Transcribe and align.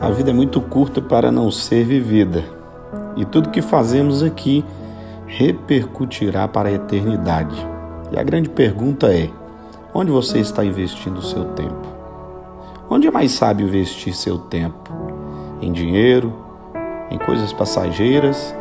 A 0.00 0.10
vida 0.10 0.30
é 0.30 0.34
muito 0.34 0.60
curta 0.60 1.00
para 1.00 1.30
não 1.30 1.50
ser 1.50 1.84
vivida, 1.84 2.44
e 3.16 3.24
tudo 3.24 3.50
que 3.50 3.62
fazemos 3.62 4.22
aqui 4.22 4.64
repercutirá 5.26 6.48
para 6.48 6.68
a 6.68 6.72
eternidade. 6.72 7.54
E 8.10 8.18
a 8.18 8.22
grande 8.22 8.48
pergunta 8.48 9.06
é: 9.14 9.30
onde 9.94 10.10
você 10.10 10.40
está 10.40 10.64
investindo 10.64 11.18
o 11.18 11.22
seu 11.22 11.44
tempo? 11.52 11.86
Onde 12.90 13.06
é 13.06 13.10
mais 13.10 13.32
sábio 13.32 13.66
investir 13.66 14.14
seu 14.14 14.36
tempo? 14.36 14.90
Em 15.62 15.72
dinheiro, 15.72 16.32
em 17.10 17.18
coisas 17.18 17.52
passageiras 17.52 18.54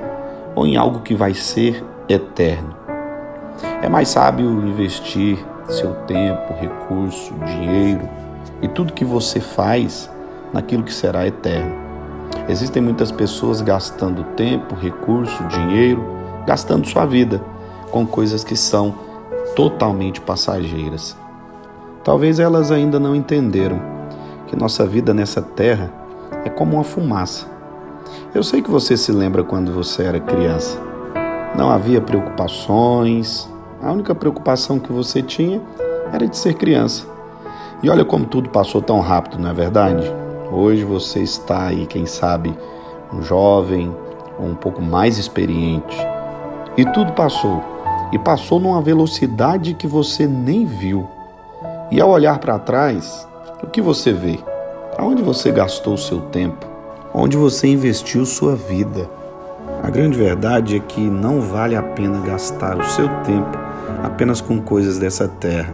ou 0.55 0.65
em 0.67 0.77
algo 0.77 0.99
que 0.99 1.15
vai 1.15 1.33
ser 1.33 1.83
eterno? 2.07 2.75
É 3.81 3.89
mais 3.89 4.09
sábio 4.09 4.47
investir 4.67 5.43
seu 5.67 5.93
tempo, 6.05 6.53
recurso, 6.53 7.33
dinheiro 7.45 8.07
e 8.61 8.67
tudo 8.67 8.93
que 8.93 9.03
você 9.03 9.39
faz 9.39 10.09
naquilo 10.53 10.83
que 10.83 10.93
será 10.93 11.27
eterno. 11.27 11.73
Existem 12.47 12.81
muitas 12.81 13.11
pessoas 13.11 13.61
gastando 13.61 14.23
tempo, 14.35 14.75
recurso, 14.75 15.43
dinheiro, 15.45 16.03
gastando 16.45 16.87
sua 16.87 17.05
vida 17.05 17.41
com 17.89 18.05
coisas 18.05 18.43
que 18.43 18.55
são 18.55 18.93
totalmente 19.55 20.21
passageiras. 20.21 21.17
Talvez 22.03 22.39
elas 22.39 22.71
ainda 22.71 22.99
não 22.99 23.15
entenderam 23.15 23.79
que 24.47 24.55
nossa 24.55 24.85
vida 24.85 25.13
nessa 25.13 25.41
terra 25.41 25.91
é 26.43 26.49
como 26.49 26.75
uma 26.75 26.83
fumaça. 26.83 27.47
Eu 28.35 28.43
sei 28.43 28.61
que 28.61 28.69
você 28.69 28.97
se 28.97 29.11
lembra 29.11 29.43
quando 29.43 29.71
você 29.71 30.03
era 30.03 30.19
criança. 30.19 30.77
Não 31.55 31.69
havia 31.69 32.01
preocupações, 32.01 33.49
a 33.81 33.91
única 33.91 34.13
preocupação 34.13 34.79
que 34.79 34.91
você 34.91 35.21
tinha 35.21 35.61
era 36.11 36.27
de 36.27 36.37
ser 36.37 36.55
criança. 36.55 37.05
E 37.81 37.89
olha 37.89 38.03
como 38.03 38.25
tudo 38.25 38.49
passou 38.49 38.81
tão 38.81 38.99
rápido, 38.99 39.39
não 39.39 39.49
é 39.49 39.53
verdade? 39.53 40.22
Hoje 40.51 40.83
você 40.83 41.19
está 41.19 41.67
aí, 41.67 41.85
quem 41.85 42.05
sabe, 42.05 42.55
um 43.13 43.21
jovem 43.21 43.93
ou 44.39 44.45
um 44.45 44.55
pouco 44.55 44.81
mais 44.81 45.17
experiente. 45.17 45.97
E 46.77 46.85
tudo 46.85 47.13
passou. 47.13 47.63
E 48.11 48.19
passou 48.19 48.59
numa 48.59 48.81
velocidade 48.81 49.73
que 49.73 49.87
você 49.87 50.27
nem 50.27 50.65
viu. 50.65 51.07
E 51.91 51.99
ao 51.99 52.09
olhar 52.09 52.39
para 52.39 52.59
trás, 52.59 53.27
o 53.63 53.67
que 53.67 53.81
você 53.81 54.11
vê? 54.11 54.39
Aonde 54.97 55.23
você 55.23 55.51
gastou 55.51 55.97
seu 55.97 56.21
tempo? 56.21 56.65
Onde 57.13 57.37
você 57.37 57.67
investiu 57.67 58.25
sua 58.25 58.55
vida? 58.55 59.09
A 59.81 59.89
grande 59.89 60.17
verdade 60.17 60.75
é 60.75 60.79
que 60.79 61.01
não 61.01 61.41
vale 61.41 61.75
a 61.75 61.83
pena 61.83 62.19
gastar 62.19 62.77
o 62.77 62.85
seu 62.85 63.07
tempo 63.23 63.57
apenas 64.03 64.41
com 64.41 64.61
coisas 64.61 64.97
dessa 64.97 65.27
terra. 65.27 65.73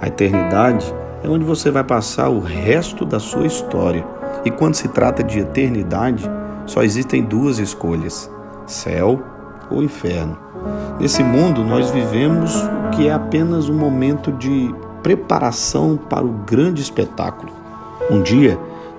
A 0.00 0.08
eternidade 0.08 0.92
é 1.22 1.28
onde 1.28 1.44
você 1.44 1.70
vai 1.70 1.84
passar 1.84 2.28
o 2.28 2.40
resto 2.40 3.04
da 3.04 3.18
sua 3.18 3.46
história. 3.46 4.04
E 4.44 4.50
quando 4.50 4.74
se 4.74 4.88
trata 4.88 5.22
de 5.22 5.40
eternidade, 5.40 6.28
só 6.66 6.82
existem 6.82 7.22
duas 7.22 7.58
escolhas: 7.58 8.30
céu 8.66 9.22
ou 9.70 9.82
inferno. 9.82 10.38
Nesse 11.00 11.22
mundo, 11.22 11.64
nós 11.64 11.90
vivemos 11.90 12.54
o 12.56 12.90
que 12.90 13.08
é 13.08 13.12
apenas 13.12 13.68
um 13.68 13.76
momento 13.76 14.32
de 14.32 14.74
preparação 15.02 15.96
para 15.96 16.24
o 16.24 16.32
grande 16.44 16.82
espetáculo. 16.82 17.52
Um 18.10 18.22
dia, 18.22 18.58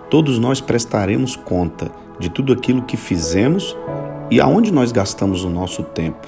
todos 0.10 0.40
nós 0.40 0.62
prestaremos 0.62 1.36
conta 1.36 1.92
de 2.18 2.30
tudo 2.30 2.54
aquilo 2.54 2.84
que 2.84 2.98
fizemos 2.98 3.76
e 4.30 4.40
aonde 4.40 4.72
nós 4.72 4.92
gastamos 4.92 5.44
o 5.44 5.50
nosso 5.50 5.84
tempo. 5.84 6.28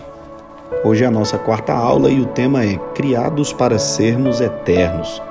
Hoje 0.83 1.03
é 1.03 1.07
a 1.07 1.11
nossa 1.11 1.37
quarta 1.37 1.73
aula 1.73 2.09
e 2.09 2.19
o 2.19 2.25
tema 2.25 2.65
é 2.65 2.75
Criados 2.95 3.53
para 3.53 3.77
Sermos 3.77 4.41
Eternos. 4.41 5.21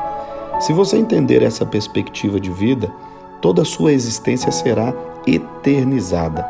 Se 0.60 0.74
você 0.74 0.98
entender 0.98 1.42
essa 1.42 1.64
perspectiva 1.64 2.38
de 2.38 2.50
vida, 2.50 2.92
toda 3.40 3.62
a 3.62 3.64
sua 3.64 3.92
existência 3.92 4.52
será 4.52 4.92
eternizada. 5.26 6.46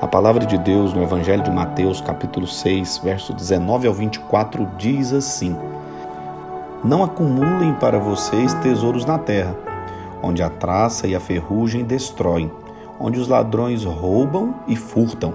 A 0.00 0.06
palavra 0.06 0.46
de 0.46 0.56
Deus 0.56 0.94
no 0.94 1.02
Evangelho 1.02 1.42
de 1.42 1.50
Mateus, 1.50 2.00
capítulo 2.00 2.46
6, 2.46 3.02
verso 3.04 3.34
19 3.34 3.86
ao 3.86 3.92
24, 3.92 4.66
diz 4.78 5.12
assim: 5.12 5.54
Não 6.82 7.04
acumulem 7.04 7.74
para 7.74 7.98
vocês 7.98 8.54
tesouros 8.54 9.04
na 9.04 9.18
terra, 9.18 9.54
onde 10.22 10.42
a 10.42 10.48
traça 10.48 11.06
e 11.06 11.14
a 11.14 11.20
ferrugem 11.20 11.84
destroem, 11.84 12.50
onde 12.98 13.20
os 13.20 13.28
ladrões 13.28 13.84
roubam 13.84 14.54
e 14.66 14.74
furtam 14.74 15.34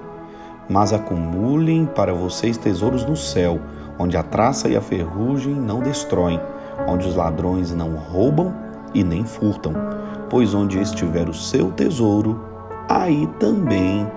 mas 0.68 0.92
acumulem 0.92 1.86
para 1.86 2.12
vocês 2.12 2.56
tesouros 2.56 3.04
no 3.04 3.16
céu, 3.16 3.60
onde 3.98 4.16
a 4.16 4.22
traça 4.22 4.68
e 4.68 4.76
a 4.76 4.80
ferrugem 4.80 5.54
não 5.54 5.80
destroem, 5.80 6.40
onde 6.86 7.08
os 7.08 7.16
ladrões 7.16 7.74
não 7.74 7.94
roubam 7.94 8.54
e 8.94 9.02
nem 9.02 9.24
furtam. 9.24 9.72
Pois 10.28 10.54
onde 10.54 10.80
estiver 10.80 11.28
o 11.28 11.34
seu 11.34 11.70
tesouro, 11.70 12.40
aí 12.88 13.26
também 13.38 14.10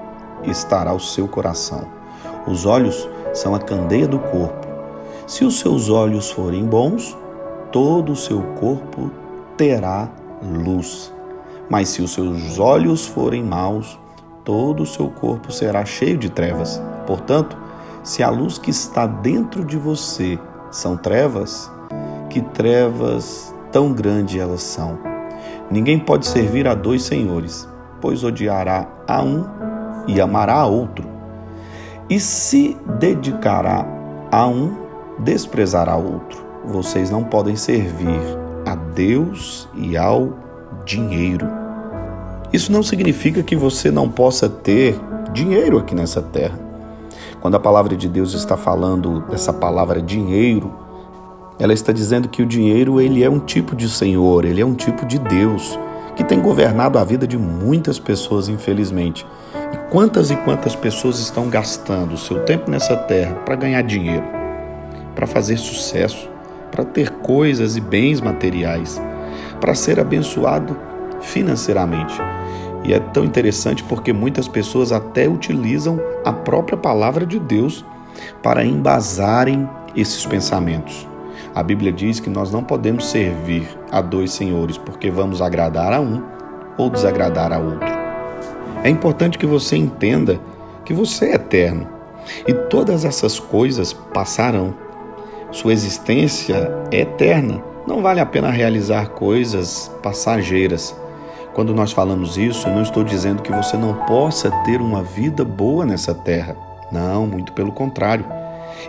estará 0.43 0.93
o 0.93 0.99
seu 0.99 1.27
coração. 1.27 1.87
Os 2.47 2.65
olhos 2.65 3.07
são 3.33 3.53
a 3.53 3.59
candeia 3.59 4.07
do 4.07 4.19
corpo. 4.19 4.67
Se 5.27 5.45
os 5.45 5.59
seus 5.59 5.89
olhos 5.89 6.31
forem 6.31 6.65
bons, 6.65 7.15
todo 7.71 8.13
o 8.13 8.15
seu 8.15 8.41
corpo 8.59 9.11
terá 9.55 10.09
luz. 10.41 11.13
Mas 11.69 11.89
se 11.89 12.01
os 12.01 12.11
seus 12.11 12.57
olhos 12.57 13.05
forem 13.05 13.43
maus, 13.43 13.99
todo 14.43 14.83
o 14.83 14.87
seu 14.87 15.09
corpo 15.09 15.51
será 15.51 15.85
cheio 15.85 16.17
de 16.17 16.29
trevas. 16.29 16.81
Portanto, 17.05 17.55
se 18.03 18.23
a 18.23 18.29
luz 18.29 18.57
que 18.57 18.71
está 18.71 19.05
dentro 19.05 19.63
de 19.63 19.77
você 19.77 20.39
são 20.71 20.97
trevas, 20.97 21.71
que 22.29 22.41
trevas 22.41 23.53
tão 23.71 23.91
grandes 23.91 24.39
elas 24.39 24.61
são. 24.61 24.97
Ninguém 25.69 25.99
pode 25.99 26.25
servir 26.25 26.67
a 26.67 26.73
dois 26.73 27.03
senhores, 27.03 27.67
pois 28.01 28.23
odiará 28.23 28.87
a 29.07 29.21
um 29.21 29.45
e 30.07 30.19
amará 30.19 30.55
a 30.55 30.65
outro. 30.65 31.07
E 32.09 32.19
se 32.19 32.75
dedicará 32.97 33.85
a 34.31 34.47
um, 34.47 34.75
desprezará 35.19 35.95
outro. 35.95 36.43
Vocês 36.65 37.09
não 37.09 37.23
podem 37.23 37.55
servir 37.55 38.19
a 38.65 38.75
Deus 38.75 39.67
e 39.75 39.95
ao 39.95 40.33
dinheiro. 40.85 41.47
Isso 42.51 42.71
não 42.71 42.81
significa 42.81 43.43
que 43.43 43.55
você 43.55 43.91
não 43.91 44.09
possa 44.09 44.49
ter 44.49 44.99
dinheiro 45.31 45.77
aqui 45.77 45.93
nessa 45.93 46.21
terra. 46.21 46.57
Quando 47.39 47.55
a 47.55 47.59
palavra 47.59 47.95
de 47.95 48.09
Deus 48.09 48.33
está 48.33 48.57
falando 48.57 49.21
dessa 49.29 49.53
palavra 49.53 50.01
dinheiro, 50.01 50.73
ela 51.59 51.73
está 51.73 51.91
dizendo 51.91 52.29
que 52.29 52.41
o 52.41 52.45
dinheiro 52.45 53.01
ele 53.01 53.21
é 53.21 53.29
um 53.29 53.39
tipo 53.39 53.75
de 53.75 53.89
Senhor, 53.89 54.45
ele 54.45 54.61
é 54.61 54.65
um 54.65 54.73
tipo 54.73 55.05
de 55.05 55.19
Deus 55.19 55.77
que 56.15 56.23
tem 56.23 56.39
governado 56.39 56.97
a 56.97 57.03
vida 57.03 57.27
de 57.27 57.37
muitas 57.37 57.99
pessoas, 57.99 58.47
infelizmente. 58.47 59.25
E 59.73 59.77
quantas 59.91 60.31
e 60.31 60.35
quantas 60.37 60.75
pessoas 60.75 61.19
estão 61.19 61.49
gastando 61.49 62.13
o 62.13 62.17
seu 62.17 62.43
tempo 62.45 62.71
nessa 62.71 62.95
terra 62.95 63.35
para 63.45 63.55
ganhar 63.55 63.81
dinheiro, 63.83 64.23
para 65.15 65.27
fazer 65.27 65.57
sucesso, 65.57 66.29
para 66.71 66.85
ter 66.85 67.09
coisas 67.09 67.75
e 67.75 67.81
bens 67.81 68.21
materiais, 68.21 69.01
para 69.59 69.75
ser 69.75 69.99
abençoado 69.99 70.77
financeiramente. 71.21 72.15
E 72.85 72.93
é 72.93 72.99
tão 72.99 73.25
interessante 73.25 73.83
porque 73.83 74.13
muitas 74.13 74.47
pessoas 74.47 74.91
até 74.93 75.27
utilizam 75.27 75.99
a 76.23 76.31
própria 76.31 76.77
palavra 76.77 77.25
de 77.25 77.37
Deus 77.37 77.83
para 78.41 78.63
embasarem 78.63 79.69
esses 79.95 80.25
pensamentos. 80.25 81.07
A 81.53 81.63
Bíblia 81.63 81.91
diz 81.91 82.19
que 82.19 82.29
nós 82.29 82.51
não 82.51 82.63
podemos 82.63 83.05
servir 83.05 83.67
a 83.91 84.01
dois 84.01 84.31
senhores 84.31 84.77
porque 84.77 85.09
vamos 85.09 85.41
agradar 85.41 85.93
a 85.93 85.99
um 85.99 86.23
ou 86.77 86.89
desagradar 86.89 87.51
a 87.51 87.59
outro. 87.59 87.89
É 88.83 88.89
importante 88.89 89.37
que 89.37 89.45
você 89.45 89.75
entenda 89.75 90.39
que 90.85 90.93
você 90.93 91.25
é 91.25 91.35
eterno 91.35 91.87
e 92.47 92.53
todas 92.53 93.03
essas 93.03 93.39
coisas 93.39 93.91
passarão. 93.91 94.73
Sua 95.51 95.73
existência 95.73 96.71
é 96.91 97.01
eterna. 97.01 97.61
Não 97.87 98.01
vale 98.01 98.19
a 98.19 98.25
pena 98.25 98.51
realizar 98.51 99.09
coisas 99.09 99.91
passageiras 100.03 100.95
quando 101.59 101.73
nós 101.73 101.91
falamos 101.91 102.37
isso, 102.37 102.69
não 102.69 102.81
estou 102.81 103.03
dizendo 103.03 103.41
que 103.41 103.51
você 103.51 103.75
não 103.75 103.93
possa 104.05 104.49
ter 104.63 104.79
uma 104.79 105.03
vida 105.03 105.43
boa 105.43 105.85
nessa 105.85 106.13
terra. 106.13 106.55
Não, 106.89 107.27
muito 107.27 107.51
pelo 107.51 107.71
contrário. 107.71 108.25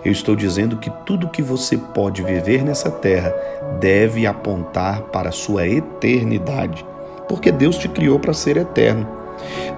Eu 0.04 0.12
estou 0.12 0.34
dizendo 0.36 0.76
que 0.76 0.90
tudo 1.04 1.28
que 1.28 1.42
você 1.42 1.76
pode 1.76 2.22
viver 2.22 2.64
nessa 2.64 2.90
terra 2.90 3.34
deve 3.78 4.26
apontar 4.26 5.02
para 5.02 5.28
a 5.28 5.32
sua 5.32 5.66
eternidade, 5.66 6.84
porque 7.28 7.50
Deus 7.50 7.76
te 7.76 7.88
criou 7.88 8.18
para 8.18 8.32
ser 8.32 8.56
eterno. 8.56 9.06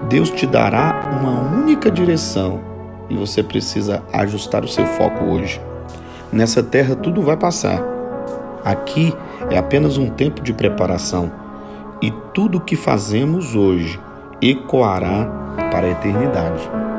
Deus 0.08 0.30
te 0.30 0.46
dará 0.46 1.18
uma 1.20 1.40
única 1.58 1.90
direção 1.90 2.60
e 3.08 3.16
você 3.16 3.42
precisa 3.42 4.02
ajustar 4.12 4.64
o 4.64 4.68
seu 4.68 4.86
foco 4.86 5.24
hoje. 5.24 5.60
Nessa 6.32 6.62
terra 6.62 6.94
tudo 6.96 7.22
vai 7.22 7.36
passar. 7.36 7.82
Aqui 8.64 9.14
é 9.50 9.58
apenas 9.58 9.98
um 9.98 10.08
tempo 10.08 10.40
de 10.40 10.52
preparação 10.52 11.30
e 12.00 12.10
tudo 12.32 12.58
o 12.58 12.60
que 12.60 12.76
fazemos 12.76 13.54
hoje 13.54 14.00
ecoará 14.40 15.26
para 15.70 15.86
a 15.86 15.90
eternidade. 15.90 16.91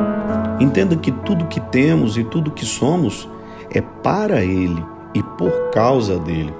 Entenda 0.63 0.95
que 0.95 1.11
tudo 1.11 1.47
que 1.47 1.59
temos 1.59 2.15
e 2.15 2.23
tudo 2.23 2.49
que 2.49 2.65
somos 2.65 3.27
é 3.69 3.81
para 3.81 4.45
Ele 4.45 4.81
e 5.13 5.21
por 5.21 5.51
causa 5.71 6.17
dele. 6.17 6.53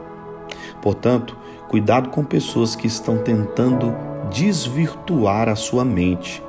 Portanto, 0.82 1.38
cuidado 1.70 2.10
com 2.10 2.22
pessoas 2.22 2.76
que 2.76 2.86
estão 2.86 3.20
tentando 3.20 3.96
desvirtuar 4.30 5.48
a 5.48 5.56
sua 5.56 5.86
mente 5.86 6.44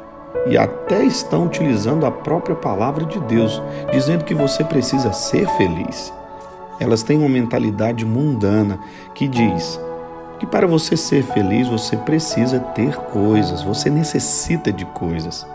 e 0.48 0.58
até 0.58 1.04
estão 1.04 1.46
utilizando 1.46 2.04
a 2.04 2.10
própria 2.10 2.56
palavra 2.56 3.04
de 3.04 3.20
Deus, 3.20 3.62
dizendo 3.92 4.24
que 4.24 4.34
você 4.34 4.64
precisa 4.64 5.12
ser 5.12 5.46
feliz. 5.50 6.12
Elas 6.80 7.04
têm 7.04 7.20
uma 7.20 7.28
mentalidade 7.28 8.04
mundana 8.04 8.80
que 9.14 9.28
diz 9.28 9.80
que 10.40 10.46
para 10.46 10.66
você 10.66 10.96
ser 10.96 11.22
feliz 11.22 11.68
você 11.68 11.96
precisa 11.96 12.58
ter 12.58 12.96
coisas, 12.96 13.62
você 13.62 13.88
necessita 13.88 14.72
de 14.72 14.84
coisas. 14.86 15.46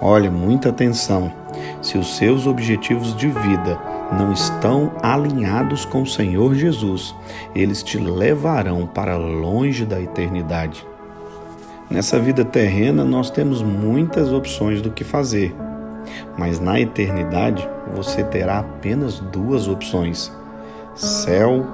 Olha, 0.00 0.30
muita 0.30 0.68
atenção. 0.70 1.32
Se 1.80 1.98
os 1.98 2.16
seus 2.16 2.46
objetivos 2.46 3.14
de 3.16 3.28
vida 3.28 3.78
não 4.12 4.32
estão 4.32 4.92
alinhados 5.02 5.84
com 5.84 6.02
o 6.02 6.06
Senhor 6.06 6.54
Jesus, 6.54 7.14
eles 7.54 7.82
te 7.82 7.98
levarão 7.98 8.86
para 8.86 9.16
longe 9.16 9.84
da 9.84 10.00
eternidade. 10.00 10.86
Nessa 11.90 12.18
vida 12.18 12.44
terrena, 12.44 13.04
nós 13.04 13.30
temos 13.30 13.62
muitas 13.62 14.32
opções 14.32 14.80
do 14.80 14.90
que 14.90 15.04
fazer, 15.04 15.54
mas 16.36 16.58
na 16.58 16.80
eternidade 16.80 17.68
você 17.94 18.24
terá 18.24 18.60
apenas 18.60 19.20
duas 19.20 19.68
opções: 19.68 20.32
céu 20.94 21.66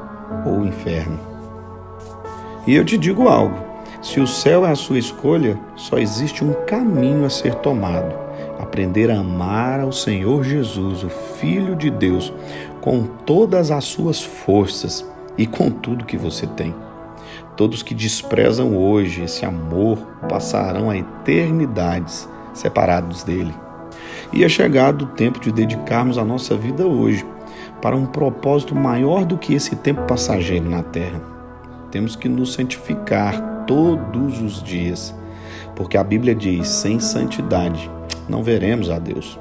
ou 0.45 0.65
inferno. 0.67 1.19
E 2.67 2.75
eu 2.75 2.85
te 2.85 2.99
digo 2.99 3.29
algo: 3.29 3.70
se 4.03 4.19
o 4.19 4.27
céu 4.27 4.65
é 4.65 4.71
a 4.71 4.75
sua 4.75 4.99
escolha, 4.99 5.59
só 5.77 5.99
existe 5.99 6.43
um 6.43 6.55
caminho 6.67 7.25
a 7.25 7.31
ser 7.31 7.55
tomado: 7.57 8.15
aprender 8.59 9.11
a 9.11 9.19
amar 9.21 9.81
ao 9.81 9.93
Senhor 9.93 10.43
Jesus, 10.43 11.05
o 11.05 11.11
Filho 11.11 11.77
de 11.77 11.91
Deus, 11.91 12.33
com 12.81 13.05
todas 13.05 13.71
as 13.71 13.85
suas 13.85 14.23
forças 14.23 15.07
e 15.37 15.47
com 15.47 15.71
tudo 15.71 16.07
que 16.07 16.17
você 16.17 16.47
tem. 16.47 16.75
Todos 17.57 17.83
que 17.83 17.95
desprezam 17.95 18.75
hoje 18.75 19.23
esse 19.23 19.45
amor 19.45 19.99
passarão 20.29 20.89
a 20.89 20.97
eternidades 20.97 22.27
separados 22.55 23.23
dele. 23.23 23.55
E 24.33 24.45
é 24.45 24.49
chegado 24.49 25.03
o 25.03 25.09
tempo 25.09 25.39
de 25.41 25.53
dedicarmos 25.53 26.17
a 26.17 26.25
nossa 26.25 26.57
vida 26.57 26.87
hoje 26.87 27.27
para 27.83 27.97
um 27.97 28.07
propósito 28.07 28.75
maior 28.75 29.27
do 29.27 29.37
que 29.37 29.53
esse 29.53 29.77
tempo 29.77 30.03
passageiro 30.03 30.71
na 30.71 30.83
terra. 30.83 31.21
Temos 31.91 32.17
que 32.17 32.29
nos 32.29 32.55
santificar 32.55 33.60
todos 33.71 34.43
os 34.43 34.61
dias, 34.65 35.15
porque 35.77 35.97
a 35.97 36.03
Bíblia 36.03 36.35
diz: 36.35 36.67
sem 36.67 36.99
santidade 36.99 37.89
não 38.29 38.43
veremos 38.43 38.91
a 38.91 38.99
Deus. 38.99 39.39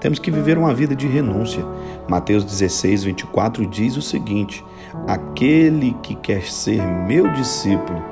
Temos 0.00 0.18
que 0.18 0.32
viver 0.32 0.58
uma 0.58 0.74
vida 0.74 0.96
de 0.96 1.06
renúncia. 1.06 1.64
Mateus 2.08 2.42
16, 2.42 3.04
24 3.04 3.64
diz 3.66 3.96
o 3.96 4.02
seguinte: 4.02 4.64
Aquele 5.06 5.94
que 6.02 6.16
quer 6.16 6.42
ser 6.42 6.82
meu 6.82 7.28
discípulo, 7.34 8.02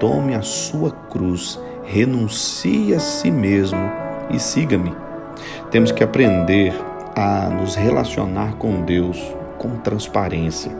tome 0.00 0.34
a 0.34 0.42
sua 0.42 0.90
cruz, 0.90 1.56
renuncie 1.84 2.92
a 2.92 2.98
si 2.98 3.30
mesmo 3.30 3.78
e 4.28 4.40
siga-me. 4.40 4.92
Temos 5.70 5.92
que 5.92 6.02
aprender 6.02 6.74
a 7.14 7.48
nos 7.48 7.76
relacionar 7.76 8.56
com 8.56 8.82
Deus 8.82 9.22
com 9.56 9.76
transparência. 9.76 10.72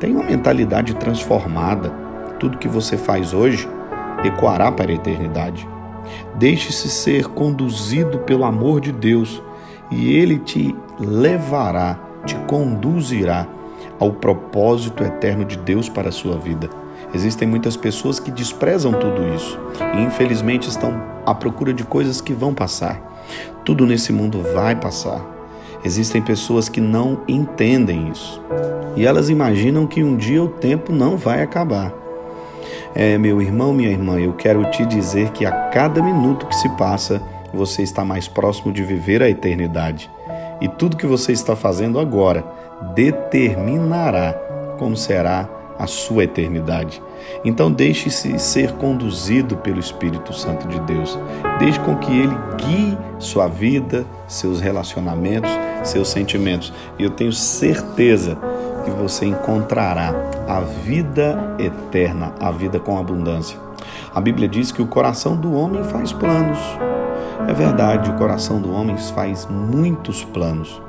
Tenha 0.00 0.16
uma 0.16 0.24
mentalidade 0.24 0.94
transformada. 0.96 2.07
Tudo 2.38 2.58
que 2.58 2.68
você 2.68 2.96
faz 2.96 3.32
hoje 3.34 3.68
ecoará 4.24 4.70
para 4.70 4.90
a 4.90 4.94
eternidade. 4.94 5.68
Deixe-se 6.36 6.88
ser 6.88 7.26
conduzido 7.28 8.18
pelo 8.20 8.44
amor 8.44 8.80
de 8.80 8.92
Deus 8.92 9.42
e 9.90 10.14
ele 10.16 10.38
te 10.38 10.74
levará, 10.98 11.98
te 12.24 12.34
conduzirá 12.46 13.46
ao 13.98 14.12
propósito 14.12 15.02
eterno 15.02 15.44
de 15.44 15.56
Deus 15.56 15.88
para 15.88 16.08
a 16.08 16.12
sua 16.12 16.36
vida. 16.36 16.68
Existem 17.12 17.48
muitas 17.48 17.76
pessoas 17.76 18.20
que 18.20 18.30
desprezam 18.30 18.92
tudo 18.92 19.34
isso 19.34 19.58
e 19.96 20.02
infelizmente 20.02 20.68
estão 20.68 21.02
à 21.24 21.34
procura 21.34 21.72
de 21.72 21.84
coisas 21.84 22.20
que 22.20 22.32
vão 22.32 22.54
passar. 22.54 23.00
Tudo 23.64 23.86
nesse 23.86 24.12
mundo 24.12 24.42
vai 24.54 24.76
passar. 24.76 25.24
Existem 25.84 26.20
pessoas 26.20 26.68
que 26.68 26.80
não 26.80 27.22
entendem 27.28 28.10
isso 28.10 28.42
e 28.96 29.06
elas 29.06 29.30
imaginam 29.30 29.86
que 29.86 30.02
um 30.02 30.16
dia 30.16 30.42
o 30.42 30.48
tempo 30.48 30.92
não 30.92 31.16
vai 31.16 31.42
acabar. 31.42 32.07
É, 33.00 33.16
meu 33.16 33.40
irmão, 33.40 33.72
minha 33.72 33.90
irmã, 33.90 34.18
eu 34.18 34.32
quero 34.32 34.68
te 34.72 34.84
dizer 34.84 35.30
que 35.30 35.46
a 35.46 35.52
cada 35.68 36.02
minuto 36.02 36.46
que 36.46 36.56
se 36.56 36.68
passa, 36.70 37.22
você 37.54 37.80
está 37.80 38.04
mais 38.04 38.26
próximo 38.26 38.72
de 38.72 38.82
viver 38.82 39.22
a 39.22 39.30
eternidade. 39.30 40.10
E 40.60 40.66
tudo 40.66 40.96
que 40.96 41.06
você 41.06 41.30
está 41.30 41.54
fazendo 41.54 42.00
agora 42.00 42.44
determinará 42.96 44.32
como 44.80 44.96
será 44.96 45.48
a 45.78 45.86
sua 45.86 46.24
eternidade. 46.24 47.00
Então 47.44 47.70
deixe-se 47.70 48.36
ser 48.36 48.72
conduzido 48.72 49.56
pelo 49.58 49.78
Espírito 49.78 50.32
Santo 50.32 50.66
de 50.66 50.80
Deus. 50.80 51.16
Deixe 51.60 51.78
com 51.78 51.94
que 51.98 52.10
ele 52.10 52.36
guie 52.56 52.98
sua 53.20 53.46
vida, 53.46 54.04
seus 54.26 54.60
relacionamentos, 54.60 55.52
seus 55.84 56.08
sentimentos. 56.08 56.72
E 56.98 57.04
eu 57.04 57.10
tenho 57.10 57.32
certeza 57.32 58.36
que 58.88 58.96
você 58.96 59.26
encontrará 59.26 60.14
a 60.48 60.60
vida 60.60 61.56
eterna, 61.58 62.32
a 62.40 62.50
vida 62.50 62.80
com 62.80 62.98
abundância. 62.98 63.58
A 64.14 64.20
Bíblia 64.20 64.48
diz 64.48 64.72
que 64.72 64.80
o 64.80 64.86
coração 64.86 65.36
do 65.36 65.52
homem 65.52 65.84
faz 65.84 66.12
planos, 66.12 66.58
é 67.46 67.52
verdade, 67.52 68.10
o 68.10 68.14
coração 68.14 68.60
do 68.60 68.72
homem 68.72 68.96
faz 68.96 69.46
muitos 69.46 70.24
planos. 70.24 70.80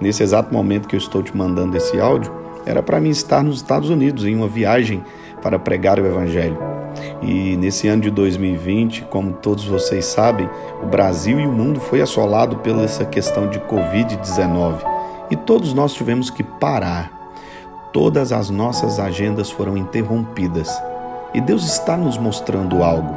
Nesse 0.00 0.22
exato 0.22 0.52
momento 0.52 0.88
que 0.88 0.96
eu 0.96 0.98
estou 0.98 1.22
te 1.22 1.36
mandando 1.36 1.76
esse 1.76 2.00
áudio, 2.00 2.32
era 2.66 2.82
para 2.82 3.00
mim 3.00 3.10
estar 3.10 3.42
nos 3.42 3.56
Estados 3.56 3.90
Unidos 3.90 4.24
em 4.24 4.34
uma 4.34 4.48
viagem 4.48 5.02
para 5.40 5.58
pregar 5.58 5.98
o 5.98 6.06
Evangelho. 6.06 6.58
E 7.22 7.56
nesse 7.56 7.88
ano 7.88 8.02
de 8.02 8.10
2020, 8.10 9.02
como 9.04 9.32
todos 9.32 9.64
vocês 9.64 10.04
sabem, 10.04 10.48
o 10.82 10.86
Brasil 10.86 11.40
e 11.40 11.46
o 11.46 11.52
mundo 11.52 11.80
foi 11.80 12.00
assolado 12.00 12.56
pela 12.56 12.82
essa 12.82 13.04
questão 13.04 13.48
de 13.48 13.58
Covid-19 13.60 14.80
e 15.30 15.36
todos 15.36 15.72
nós 15.72 15.94
tivemos 15.94 16.30
que 16.30 16.42
parar. 16.42 17.21
Todas 17.92 18.32
as 18.32 18.48
nossas 18.48 18.98
agendas 18.98 19.50
foram 19.50 19.76
interrompidas 19.76 20.70
e 21.34 21.40
Deus 21.40 21.64
está 21.64 21.96
nos 21.96 22.16
mostrando 22.16 22.82
algo. 22.82 23.14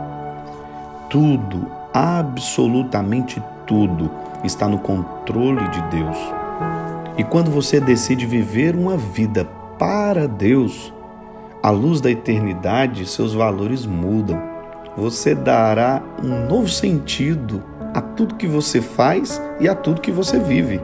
Tudo 1.10 1.72
absolutamente 1.94 3.42
tudo 3.66 4.12
está 4.44 4.68
no 4.68 4.80
controle 4.80 5.68
de 5.70 5.82
Deus. 5.84 6.18
E 7.18 7.24
quando 7.24 7.50
você 7.50 7.80
decide 7.80 8.26
viver 8.26 8.76
uma 8.76 8.98
vida 8.98 9.46
para 9.80 10.28
Deus, 10.28 10.94
à 11.64 11.70
luz 11.70 12.02
da 12.02 12.12
eternidade, 12.12 13.06
seus 13.06 13.34
valores 13.34 13.86
mudam. 13.86 14.42
Você 14.98 15.34
dará 15.34 16.02
um 16.22 16.48
novo 16.48 16.70
sentido 16.70 17.64
a 17.94 18.02
tudo 18.02 18.36
que 18.36 18.48
você 18.48 18.82
faz 18.82 19.42
e 19.60 19.68
a 19.68 19.74
tudo 19.74 20.02
que 20.02 20.12
você 20.12 20.38
vive. 20.38 20.82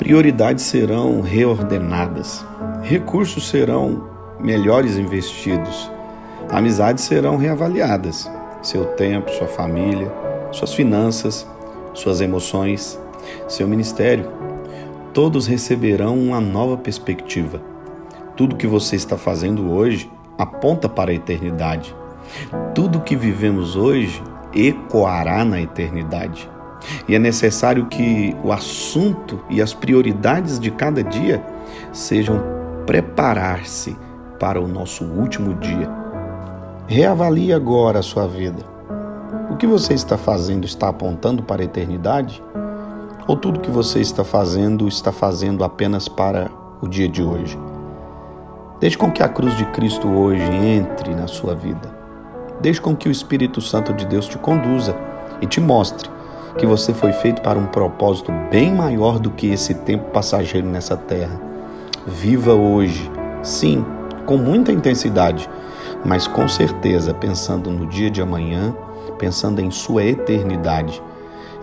Prioridades 0.00 0.64
serão 0.64 1.20
reordenadas, 1.20 2.42
recursos 2.82 3.50
serão 3.50 4.08
melhores 4.40 4.96
investidos, 4.96 5.92
amizades 6.48 7.04
serão 7.04 7.36
reavaliadas 7.36 8.26
seu 8.62 8.86
tempo, 8.94 9.30
sua 9.30 9.46
família, 9.46 10.10
suas 10.52 10.72
finanças, 10.72 11.46
suas 11.92 12.22
emoções, 12.22 12.98
seu 13.46 13.68
ministério. 13.68 14.26
Todos 15.12 15.46
receberão 15.46 16.18
uma 16.18 16.40
nova 16.40 16.78
perspectiva. 16.78 17.60
Tudo 18.34 18.56
que 18.56 18.66
você 18.66 18.96
está 18.96 19.18
fazendo 19.18 19.70
hoje 19.70 20.10
aponta 20.38 20.88
para 20.88 21.10
a 21.10 21.14
eternidade. 21.14 21.94
Tudo 22.74 23.02
que 23.02 23.14
vivemos 23.14 23.76
hoje 23.76 24.22
ecoará 24.54 25.44
na 25.44 25.60
eternidade. 25.60 26.48
E 27.08 27.14
é 27.14 27.18
necessário 27.18 27.86
que 27.86 28.36
o 28.42 28.52
assunto 28.52 29.40
e 29.48 29.60
as 29.60 29.74
prioridades 29.74 30.58
de 30.58 30.70
cada 30.70 31.02
dia 31.02 31.44
sejam 31.92 32.42
preparar-se 32.86 33.96
para 34.38 34.60
o 34.60 34.66
nosso 34.66 35.04
último 35.04 35.54
dia 35.54 36.00
Reavalie 36.92 37.52
agora 37.52 38.00
a 38.00 38.02
sua 38.02 38.26
vida. 38.26 38.64
O 39.48 39.56
que 39.56 39.64
você 39.64 39.94
está 39.94 40.18
fazendo 40.18 40.64
está 40.64 40.88
apontando 40.88 41.40
para 41.40 41.62
a 41.62 41.64
eternidade? 41.64 42.42
Ou 43.28 43.36
tudo 43.36 43.60
que 43.60 43.70
você 43.70 44.00
está 44.00 44.24
fazendo 44.24 44.88
está 44.88 45.12
fazendo 45.12 45.62
apenas 45.62 46.08
para 46.08 46.50
o 46.80 46.88
dia 46.88 47.08
de 47.08 47.22
hoje? 47.22 47.56
Deixe 48.80 48.98
com 48.98 49.08
que 49.08 49.22
a 49.22 49.28
cruz 49.28 49.56
de 49.56 49.64
Cristo 49.66 50.08
hoje 50.08 50.42
entre 50.42 51.14
na 51.14 51.28
sua 51.28 51.54
vida. 51.54 51.96
Deixe 52.60 52.80
com 52.80 52.96
que 52.96 53.08
o 53.08 53.12
Espírito 53.12 53.60
Santo 53.60 53.92
de 53.92 54.04
Deus 54.04 54.26
te 54.26 54.36
conduza 54.36 54.96
e 55.40 55.46
te 55.46 55.60
mostre 55.60 56.10
que 56.58 56.66
você 56.66 56.92
foi 56.92 57.12
feito 57.12 57.42
para 57.42 57.58
um 57.58 57.66
propósito 57.66 58.32
bem 58.50 58.74
maior 58.74 59.18
do 59.18 59.30
que 59.30 59.50
esse 59.50 59.74
tempo 59.74 60.10
passageiro 60.10 60.66
nessa 60.66 60.96
terra. 60.96 61.40
Viva 62.06 62.54
hoje, 62.54 63.10
sim, 63.42 63.84
com 64.26 64.36
muita 64.36 64.72
intensidade 64.72 65.48
mas 66.04 66.26
com 66.26 66.48
certeza 66.48 67.12
pensando 67.12 67.70
no 67.70 67.86
dia 67.86 68.10
de 68.10 68.22
amanhã, 68.22 68.74
pensando 69.18 69.60
em 69.60 69.70
sua 69.70 70.04
eternidade. 70.04 71.02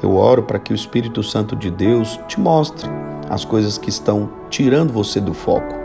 Eu 0.02 0.16
oro 0.16 0.44
para 0.44 0.60
que 0.60 0.72
o 0.72 0.76
Espírito 0.76 1.24
Santo 1.24 1.56
de 1.56 1.72
Deus 1.72 2.20
te 2.28 2.40
mostre 2.40 2.88
as 3.30 3.44
coisas 3.44 3.78
que 3.78 3.90
estão 3.90 4.30
tirando 4.50 4.94
você 4.94 5.20
do 5.20 5.34
foco. 5.34 5.76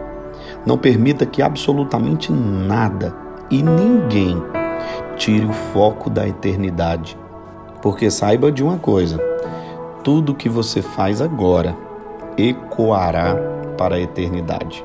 Não 0.66 0.76
permita 0.76 1.25
que 1.25 1.42
absolutamente 1.42 2.30
nada 2.30 3.14
e 3.50 3.62
ninguém 3.62 4.40
Tire 5.16 5.47
o 5.47 5.52
foco 5.52 6.11
da 6.11 6.26
eternidade. 6.26 7.16
Porque 7.82 8.10
saiba 8.10 8.50
de 8.50 8.62
uma 8.62 8.78
coisa: 8.78 9.18
tudo 10.04 10.34
que 10.34 10.48
você 10.48 10.80
faz 10.80 11.20
agora 11.20 11.76
ecoará 12.38 13.36
para 13.76 13.96
a 13.96 14.00
eternidade. 14.00 14.84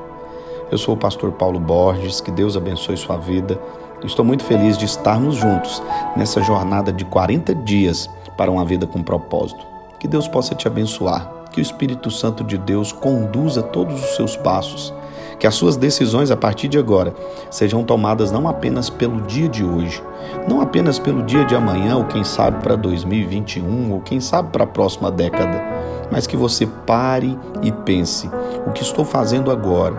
Eu 0.70 0.76
sou 0.76 0.94
o 0.94 0.98
pastor 0.98 1.32
Paulo 1.32 1.58
Borges, 1.58 2.20
que 2.20 2.30
Deus 2.30 2.56
abençoe 2.56 2.96
sua 2.96 3.16
vida. 3.16 3.58
Estou 4.04 4.24
muito 4.24 4.44
feliz 4.44 4.76
de 4.76 4.84
estarmos 4.84 5.36
juntos 5.36 5.82
nessa 6.14 6.42
jornada 6.42 6.92
de 6.92 7.04
40 7.04 7.54
dias 7.54 8.10
para 8.36 8.50
uma 8.50 8.64
vida 8.64 8.86
com 8.86 9.02
propósito. 9.02 9.66
Que 9.98 10.06
Deus 10.06 10.28
possa 10.28 10.54
te 10.54 10.68
abençoar, 10.68 11.28
que 11.50 11.60
o 11.60 11.62
Espírito 11.62 12.10
Santo 12.10 12.44
de 12.44 12.58
Deus 12.58 12.92
conduza 12.92 13.62
todos 13.62 14.00
os 14.00 14.16
seus 14.16 14.36
passos, 14.36 14.92
que 15.38 15.46
as 15.46 15.54
suas 15.54 15.76
decisões 15.76 16.30
a 16.30 16.36
partir 16.36 16.68
de 16.68 16.78
agora 16.78 17.14
sejam 17.50 17.84
tomadas 17.84 18.32
não 18.32 18.48
apenas 18.48 18.90
pelo 18.90 19.22
dia 19.22 19.48
de 19.48 19.64
hoje, 19.64 20.02
não 20.48 20.60
apenas 20.60 20.98
pelo 20.98 21.22
dia 21.22 21.44
de 21.44 21.54
amanhã, 21.54 21.96
ou 21.96 22.04
quem 22.04 22.24
sabe 22.24 22.62
para 22.62 22.76
2021, 22.76 23.92
ou 23.92 24.00
quem 24.00 24.20
sabe 24.20 24.50
para 24.50 24.64
a 24.64 24.66
próxima 24.66 25.10
década, 25.10 25.62
mas 26.10 26.26
que 26.26 26.36
você 26.36 26.66
pare 26.66 27.38
e 27.62 27.70
pense: 27.70 28.28
o 28.66 28.72
que 28.72 28.82
estou 28.82 29.04
fazendo 29.04 29.50
agora 29.50 29.96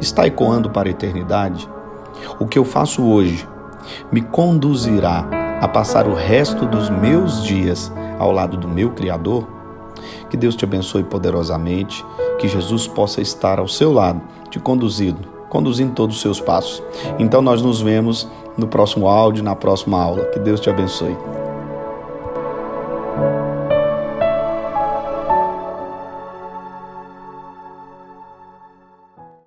está 0.00 0.26
ecoando 0.26 0.70
para 0.70 0.88
a 0.88 0.92
eternidade? 0.92 1.68
O 2.38 2.46
que 2.46 2.58
eu 2.58 2.64
faço 2.64 3.04
hoje 3.04 3.46
me 4.10 4.22
conduzirá 4.22 5.26
a 5.60 5.68
passar 5.68 6.06
o 6.06 6.14
resto 6.14 6.66
dos 6.66 6.88
meus 6.88 7.44
dias 7.44 7.92
ao 8.18 8.32
lado 8.32 8.56
do 8.56 8.68
meu 8.68 8.90
Criador? 8.90 9.55
Que 10.30 10.36
Deus 10.36 10.56
te 10.56 10.64
abençoe 10.64 11.02
poderosamente, 11.04 12.04
que 12.38 12.48
Jesus 12.48 12.86
possa 12.86 13.20
estar 13.20 13.58
ao 13.58 13.68
seu 13.68 13.92
lado, 13.92 14.20
te 14.50 14.58
conduzindo, 14.58 15.28
conduzindo 15.48 15.92
todos 15.92 16.16
os 16.16 16.22
seus 16.22 16.40
passos. 16.40 16.82
Então 17.18 17.40
nós 17.40 17.62
nos 17.62 17.80
vemos 17.80 18.28
no 18.56 18.66
próximo 18.66 19.08
áudio, 19.08 19.44
na 19.44 19.54
próxima 19.54 20.02
aula. 20.02 20.24
Que 20.26 20.38
Deus 20.38 20.60
te 20.60 20.70
abençoe. 20.70 21.16